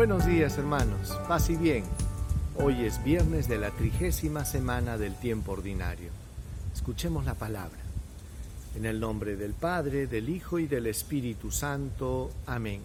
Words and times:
Buenos 0.00 0.24
días 0.24 0.56
hermanos, 0.56 1.10
paz 1.28 1.50
y 1.50 1.56
bien. 1.56 1.84
Hoy 2.56 2.86
es 2.86 3.04
viernes 3.04 3.48
de 3.48 3.58
la 3.58 3.70
trigésima 3.70 4.46
semana 4.46 4.96
del 4.96 5.14
tiempo 5.14 5.52
ordinario. 5.52 6.08
Escuchemos 6.74 7.26
la 7.26 7.34
palabra. 7.34 7.76
En 8.74 8.86
el 8.86 8.98
nombre 8.98 9.36
del 9.36 9.52
Padre, 9.52 10.06
del 10.06 10.30
Hijo 10.30 10.58
y 10.58 10.66
del 10.66 10.86
Espíritu 10.86 11.50
Santo. 11.50 12.30
Amén. 12.46 12.80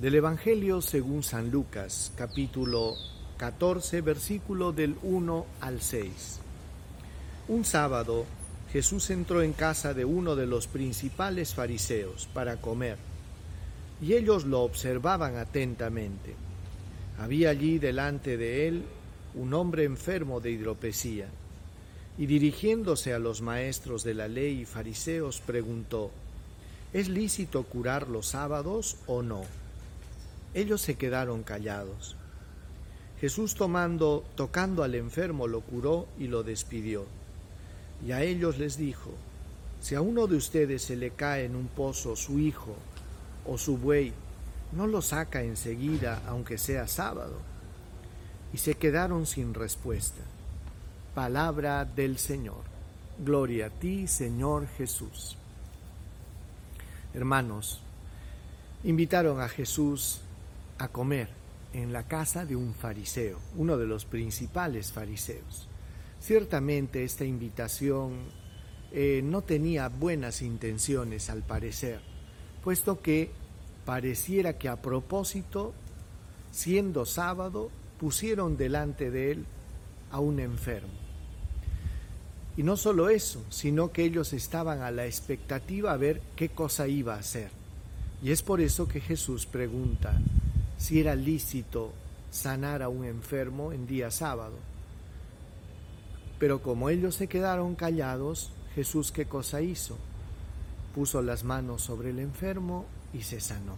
Del 0.00 0.16
Evangelio 0.16 0.82
según 0.82 1.22
San 1.22 1.52
Lucas, 1.52 2.10
capítulo 2.16 2.96
14, 3.36 4.00
versículo 4.00 4.72
del 4.72 4.96
1 5.00 5.46
al 5.60 5.80
6. 5.80 6.40
Un 7.46 7.64
sábado, 7.64 8.26
Jesús 8.72 9.10
entró 9.10 9.42
en 9.42 9.52
casa 9.52 9.94
de 9.94 10.04
uno 10.04 10.34
de 10.34 10.46
los 10.48 10.66
principales 10.66 11.54
fariseos 11.54 12.28
para 12.34 12.56
comer 12.56 12.98
y 14.00 14.14
ellos 14.14 14.44
lo 14.44 14.62
observaban 14.62 15.36
atentamente. 15.36 16.34
Había 17.18 17.50
allí 17.50 17.78
delante 17.78 18.36
de 18.36 18.68
él 18.68 18.84
un 19.34 19.54
hombre 19.54 19.84
enfermo 19.84 20.40
de 20.40 20.50
hidropesía, 20.50 21.28
y 22.16 22.26
dirigiéndose 22.26 23.12
a 23.12 23.18
los 23.18 23.42
maestros 23.42 24.04
de 24.04 24.14
la 24.14 24.28
ley 24.28 24.60
y 24.60 24.64
fariseos 24.64 25.40
preguntó, 25.40 26.10
¿Es 26.92 27.08
lícito 27.08 27.64
curar 27.64 28.08
los 28.08 28.28
sábados 28.28 28.96
o 29.06 29.22
no? 29.22 29.42
Ellos 30.54 30.80
se 30.80 30.94
quedaron 30.94 31.42
callados. 31.42 32.14
Jesús 33.20 33.56
tomando, 33.56 34.24
tocando 34.36 34.84
al 34.84 34.94
enfermo, 34.94 35.48
lo 35.48 35.60
curó 35.60 36.06
y 36.18 36.28
lo 36.28 36.44
despidió. 36.44 37.04
Y 38.06 38.12
a 38.12 38.22
ellos 38.22 38.58
les 38.58 38.76
dijo, 38.76 39.10
si 39.80 39.96
a 39.96 40.00
uno 40.00 40.28
de 40.28 40.36
ustedes 40.36 40.82
se 40.82 40.94
le 40.94 41.10
cae 41.10 41.46
en 41.46 41.56
un 41.56 41.66
pozo 41.66 42.14
su 42.14 42.38
hijo 42.38 42.76
o 43.46 43.58
su 43.58 43.76
buey, 43.76 44.12
no 44.72 44.86
lo 44.86 45.02
saca 45.02 45.42
enseguida 45.42 46.22
aunque 46.26 46.58
sea 46.58 46.86
sábado. 46.88 47.38
Y 48.52 48.58
se 48.58 48.74
quedaron 48.74 49.26
sin 49.26 49.54
respuesta. 49.54 50.22
Palabra 51.14 51.84
del 51.84 52.18
Señor. 52.18 52.62
Gloria 53.18 53.66
a 53.66 53.70
ti, 53.70 54.06
Señor 54.06 54.66
Jesús. 54.76 55.36
Hermanos, 57.14 57.80
invitaron 58.82 59.40
a 59.40 59.48
Jesús 59.48 60.20
a 60.78 60.88
comer 60.88 61.28
en 61.72 61.92
la 61.92 62.04
casa 62.04 62.44
de 62.44 62.56
un 62.56 62.74
fariseo, 62.74 63.38
uno 63.56 63.76
de 63.76 63.86
los 63.86 64.04
principales 64.04 64.92
fariseos. 64.92 65.68
Ciertamente 66.20 67.04
esta 67.04 67.24
invitación 67.24 68.14
eh, 68.92 69.20
no 69.22 69.42
tenía 69.42 69.88
buenas 69.88 70.42
intenciones 70.42 71.30
al 71.30 71.42
parecer 71.42 72.13
puesto 72.64 73.02
que 73.02 73.30
pareciera 73.84 74.56
que 74.56 74.70
a 74.70 74.80
propósito, 74.80 75.74
siendo 76.50 77.04
sábado, 77.04 77.70
pusieron 78.00 78.56
delante 78.56 79.10
de 79.10 79.32
él 79.32 79.44
a 80.10 80.18
un 80.18 80.40
enfermo. 80.40 80.88
Y 82.56 82.62
no 82.62 82.78
solo 82.78 83.10
eso, 83.10 83.44
sino 83.50 83.92
que 83.92 84.04
ellos 84.04 84.32
estaban 84.32 84.80
a 84.80 84.90
la 84.90 85.04
expectativa 85.04 85.92
a 85.92 85.98
ver 85.98 86.22
qué 86.36 86.48
cosa 86.48 86.88
iba 86.88 87.14
a 87.14 87.18
hacer. 87.18 87.50
Y 88.22 88.30
es 88.30 88.42
por 88.42 88.62
eso 88.62 88.88
que 88.88 89.00
Jesús 89.00 89.44
pregunta 89.44 90.18
si 90.78 91.00
era 91.00 91.14
lícito 91.14 91.92
sanar 92.30 92.82
a 92.82 92.88
un 92.88 93.04
enfermo 93.04 93.72
en 93.72 93.86
día 93.86 94.10
sábado. 94.10 94.54
Pero 96.38 96.62
como 96.62 96.88
ellos 96.88 97.14
se 97.14 97.26
quedaron 97.26 97.74
callados, 97.74 98.52
Jesús 98.74 99.12
qué 99.12 99.26
cosa 99.26 99.60
hizo? 99.60 99.98
Puso 100.94 101.22
las 101.22 101.44
manos 101.44 101.82
sobre 101.82 102.10
el 102.10 102.18
enfermo 102.18 102.86
y 103.12 103.22
se 103.22 103.40
sanó. 103.40 103.76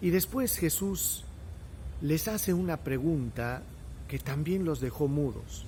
Y 0.00 0.10
después 0.10 0.56
Jesús 0.56 1.24
les 2.00 2.28
hace 2.28 2.54
una 2.54 2.78
pregunta 2.78 3.62
que 4.08 4.18
también 4.18 4.64
los 4.64 4.80
dejó 4.80 5.08
mudos. 5.08 5.64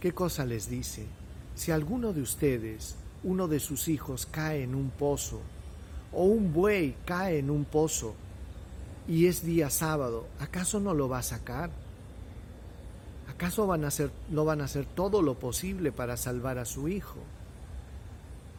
¿Qué 0.00 0.12
cosa 0.12 0.44
les 0.44 0.68
dice? 0.68 1.06
Si 1.54 1.72
alguno 1.72 2.12
de 2.12 2.22
ustedes, 2.22 2.96
uno 3.24 3.48
de 3.48 3.60
sus 3.60 3.88
hijos, 3.88 4.26
cae 4.26 4.62
en 4.62 4.74
un 4.74 4.90
pozo, 4.90 5.40
o 6.12 6.24
un 6.24 6.52
buey 6.52 6.94
cae 7.04 7.38
en 7.38 7.50
un 7.50 7.64
pozo, 7.64 8.14
y 9.08 9.26
es 9.26 9.44
día 9.44 9.70
sábado, 9.70 10.26
¿acaso 10.38 10.80
no 10.80 10.92
lo 10.94 11.08
va 11.08 11.18
a 11.18 11.22
sacar? 11.22 11.70
¿Acaso 13.28 13.62
no 14.30 14.44
van 14.44 14.60
a 14.60 14.64
hacer 14.64 14.86
todo 14.86 15.22
lo 15.22 15.38
posible 15.38 15.92
para 15.92 16.16
salvar 16.16 16.58
a 16.58 16.64
su 16.64 16.88
hijo? 16.88 17.18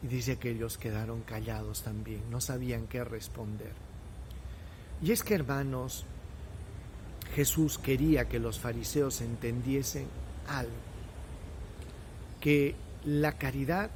Y 0.02 0.06
dice 0.06 0.36
que 0.38 0.50
ellos 0.50 0.78
quedaron 0.78 1.22
callados 1.22 1.82
también, 1.82 2.22
no 2.30 2.40
sabían 2.40 2.86
qué 2.86 3.02
responder. 3.04 3.72
Y 5.02 5.12
es 5.12 5.22
que 5.22 5.34
hermanos, 5.34 6.04
Jesús 7.34 7.78
quería 7.78 8.28
que 8.28 8.38
los 8.38 8.58
fariseos 8.58 9.20
entendiesen 9.20 10.06
algo, 10.48 10.72
que 12.40 12.74
la 13.04 13.32
caridad, 13.32 13.90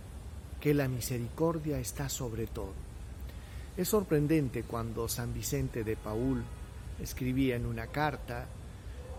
que 0.61 0.75
la 0.75 0.89
misericordia 0.89 1.79
está 1.79 2.09
sobre 2.09 2.47
todo. 2.47 2.73
Es 3.77 3.89
sorprendente 3.89 4.65
cuando 4.65 5.09
San 5.09 5.33
Vicente 5.33 5.83
de 5.83 5.97
Paul 5.97 6.45
escribía 7.01 7.57
en 7.57 7.67
una 7.67 7.87
carta, 7.87 8.47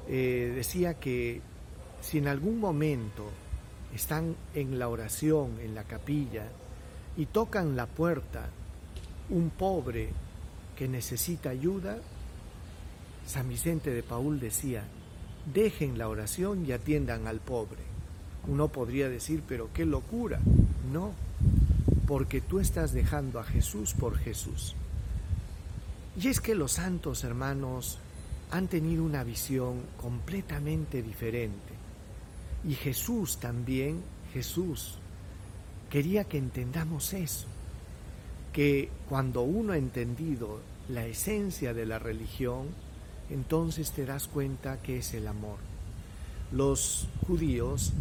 eh, 0.08 0.54
decía 0.56 1.00
que 1.00 1.42
si 2.02 2.20
en 2.20 2.28
algún 2.28 2.60
momento 2.60 3.30
están 3.94 4.36
en 4.54 4.78
la 4.80 4.90
oración, 4.90 5.60
en 5.60 5.76
la 5.76 5.84
capilla, 5.84 6.50
y 7.18 7.26
tocan 7.28 7.76
la 7.76 7.86
puerta 7.86 8.50
un 9.30 9.50
pobre 9.50 10.10
que 10.76 10.88
necesita 10.88 11.50
ayuda, 11.50 11.98
San 13.26 13.48
Vicente 13.48 13.92
de 13.92 14.04
Paul 14.04 14.40
decía, 14.40 14.84
dejen 15.54 15.98
la 15.98 16.10
oración 16.10 16.66
y 16.66 16.72
atiendan 16.72 17.28
al 17.28 17.40
pobre. 17.40 17.82
Uno 18.48 18.68
podría 18.68 19.10
decir, 19.10 19.44
pero 19.48 19.70
qué 19.74 19.86
locura. 19.86 20.40
No, 20.92 21.12
porque 22.08 22.42
tú 22.42 22.60
estás 22.60 22.92
dejando 22.92 23.40
a 23.40 23.44
Jesús 23.44 23.94
por 23.94 24.18
Jesús. 24.18 24.76
Y 26.22 26.28
es 26.28 26.42
que 26.42 26.56
los 26.56 26.74
santos 26.74 27.24
hermanos 27.24 28.00
han 28.52 28.68
tenido 28.68 29.04
una 29.04 29.24
visión 29.24 29.82
completamente 30.00 31.02
diferente. 31.02 31.74
Y 32.68 32.76
Jesús 32.76 33.38
también, 33.38 34.04
Jesús, 34.34 35.00
quería 35.94 36.24
que 36.24 36.40
entendamos 36.40 37.14
eso, 37.14 37.46
que 38.52 38.90
cuando 39.08 39.44
uno 39.44 39.74
ha 39.74 39.78
entendido 39.78 40.60
la 40.90 41.06
esencia 41.06 41.76
de 41.76 41.86
la 41.86 42.00
religión, 42.00 42.66
entonces 43.30 43.92
te 43.92 44.04
das 44.04 44.28
cuenta 44.28 44.82
que 44.82 44.98
es 44.98 45.14
el 45.14 45.28
amor. 45.28 45.60
Los 46.52 47.08
judíos 47.28 47.94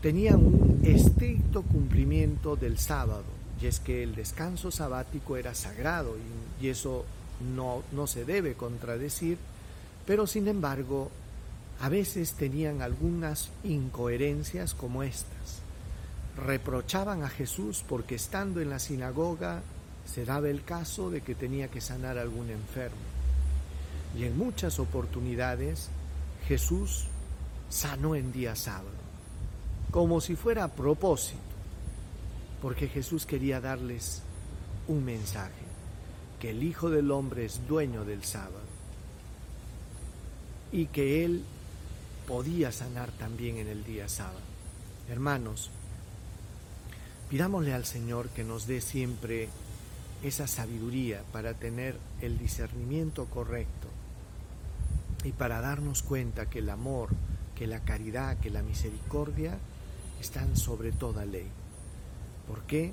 tenían 0.00 0.44
un 0.44 0.80
estricto 0.82 1.62
cumplimiento 1.62 2.56
del 2.56 2.76
sábado, 2.76 3.22
y 3.60 3.66
es 3.66 3.78
que 3.78 4.02
el 4.02 4.16
descanso 4.16 4.72
sabático 4.72 5.36
era 5.36 5.54
sagrado 5.54 6.16
y, 6.60 6.66
eso 6.66 7.04
no, 7.54 7.84
no 7.92 8.08
se 8.08 8.24
debe 8.24 8.54
contradecir, 8.54 9.38
pero 10.06 10.26
sin 10.26 10.48
embargo 10.48 11.12
a 11.80 11.88
veces 11.88 12.32
tenían 12.32 12.82
algunas 12.82 13.50
incoherencias 13.62 14.74
como 14.74 15.04
estas 15.04 15.61
reprochaban 16.36 17.22
a 17.22 17.28
Jesús 17.28 17.84
porque 17.86 18.14
estando 18.14 18.60
en 18.60 18.70
la 18.70 18.78
sinagoga 18.78 19.62
se 20.06 20.24
daba 20.24 20.48
el 20.48 20.64
caso 20.64 21.10
de 21.10 21.20
que 21.20 21.34
tenía 21.34 21.68
que 21.68 21.80
sanar 21.80 22.18
algún 22.18 22.50
enfermo. 22.50 22.96
Y 24.18 24.24
en 24.24 24.36
muchas 24.36 24.78
oportunidades 24.78 25.88
Jesús 26.46 27.06
sanó 27.68 28.14
en 28.14 28.32
día 28.32 28.56
sábado, 28.56 28.90
como 29.90 30.20
si 30.20 30.36
fuera 30.36 30.64
a 30.64 30.68
propósito, 30.68 31.38
porque 32.60 32.88
Jesús 32.88 33.26
quería 33.26 33.60
darles 33.60 34.22
un 34.88 35.04
mensaje, 35.04 35.52
que 36.40 36.50
el 36.50 36.62
Hijo 36.62 36.90
del 36.90 37.10
Hombre 37.10 37.44
es 37.44 37.66
dueño 37.66 38.04
del 38.04 38.24
sábado 38.24 38.60
y 40.72 40.86
que 40.86 41.24
Él 41.24 41.44
podía 42.26 42.72
sanar 42.72 43.10
también 43.12 43.58
en 43.58 43.68
el 43.68 43.84
día 43.84 44.08
sábado. 44.08 44.40
Hermanos, 45.08 45.70
Pidámosle 47.32 47.72
al 47.72 47.86
Señor 47.86 48.28
que 48.28 48.44
nos 48.44 48.66
dé 48.66 48.82
siempre 48.82 49.48
esa 50.22 50.46
sabiduría 50.46 51.22
para 51.32 51.54
tener 51.54 51.96
el 52.20 52.36
discernimiento 52.36 53.24
correcto 53.24 53.88
y 55.24 55.32
para 55.32 55.62
darnos 55.62 56.02
cuenta 56.02 56.50
que 56.50 56.58
el 56.58 56.68
amor, 56.68 57.08
que 57.54 57.66
la 57.66 57.80
caridad, 57.80 58.36
que 58.36 58.50
la 58.50 58.62
misericordia 58.62 59.56
están 60.20 60.58
sobre 60.58 60.92
toda 60.92 61.24
ley. 61.24 61.46
¿Por 62.46 62.64
qué? 62.64 62.92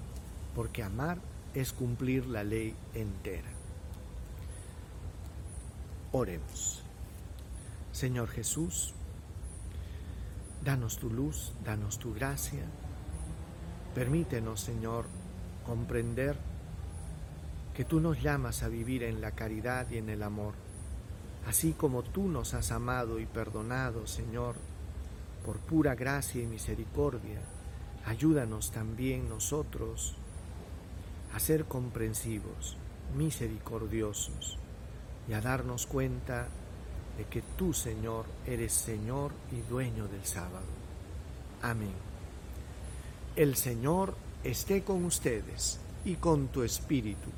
Porque 0.55 0.83
amar 0.83 1.17
es 1.53 1.73
cumplir 1.73 2.25
la 2.25 2.45
ley 2.45 2.73
entera. 2.93 3.49
Oremos. 6.13 6.81
Señor 7.91 8.29
Jesús, 8.29 8.93
danos 10.63 10.97
tu 10.97 11.09
luz, 11.09 11.51
danos 11.65 11.99
tu 11.99 12.13
gracia 12.13 12.63
Permítenos, 13.95 14.61
Señor, 14.61 15.05
comprender 15.65 16.37
que 17.73 17.85
tú 17.85 17.99
nos 17.99 18.21
llamas 18.21 18.63
a 18.63 18.67
vivir 18.67 19.03
en 19.03 19.21
la 19.21 19.31
caridad 19.31 19.89
y 19.89 19.97
en 19.97 20.09
el 20.09 20.23
amor, 20.23 20.53
Así 21.47 21.73
como 21.73 22.03
tú 22.03 22.27
nos 22.27 22.53
has 22.53 22.71
amado 22.71 23.19
y 23.19 23.25
perdonado, 23.25 24.05
Señor, 24.07 24.55
por 25.45 25.57
pura 25.57 25.95
gracia 25.95 26.43
y 26.43 26.45
misericordia, 26.45 27.41
ayúdanos 28.05 28.71
también 28.71 29.29
nosotros 29.29 30.15
a 31.33 31.39
ser 31.39 31.65
comprensivos, 31.65 32.77
misericordiosos 33.15 34.57
y 35.27 35.33
a 35.33 35.41
darnos 35.41 35.87
cuenta 35.87 36.47
de 37.17 37.25
que 37.25 37.41
tú, 37.57 37.73
Señor, 37.73 38.25
eres 38.45 38.73
Señor 38.73 39.31
y 39.51 39.61
dueño 39.61 40.07
del 40.07 40.25
sábado. 40.25 40.67
Amén. 41.61 42.18
El 43.39 43.55
Señor 43.55 44.15
esté 44.43 44.81
con 44.81 45.05
ustedes 45.05 45.79
y 46.03 46.15
con 46.15 46.49
tu 46.49 46.61
espíritu. 46.61 47.29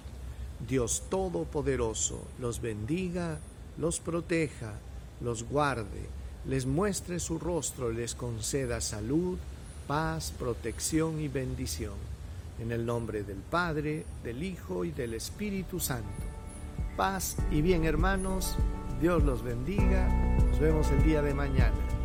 Dios 0.68 1.04
Todopoderoso 1.12 2.26
los 2.40 2.60
bendiga, 2.60 3.38
los 3.78 4.00
proteja, 4.00 4.74
los 5.24 5.44
guarde, 5.44 6.10
les 6.48 6.66
muestre 6.66 7.20
su 7.20 7.38
rostro, 7.38 7.92
les 7.92 8.16
conceda 8.16 8.82
salud, 8.82 9.38
paz, 9.86 10.34
protección 10.40 11.22
y 11.22 11.28
bendición. 11.28 11.94
En 12.60 12.72
el 12.72 12.84
nombre 12.84 13.22
del 13.22 13.38
Padre, 13.38 14.04
del 14.24 14.42
Hijo 14.42 14.84
y 14.86 14.90
del 14.90 15.14
Espíritu 15.14 15.80
Santo. 15.80 16.24
Paz 16.98 17.38
y 17.52 17.62
bien 17.62 17.86
hermanos, 17.86 18.56
Dios 19.00 19.22
los 19.24 19.44
bendiga, 19.44 20.08
nos 20.48 20.60
vemos 20.60 20.90
el 20.90 21.04
día 21.04 21.22
de 21.22 21.36
mañana. 21.36 22.01